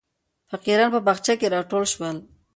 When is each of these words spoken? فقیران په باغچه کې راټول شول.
فقیران 0.49 0.89
په 0.95 0.99
باغچه 1.05 1.33
کې 1.39 1.47
راټول 1.55 1.83
شول. 1.93 2.17